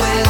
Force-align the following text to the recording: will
will 0.00 0.29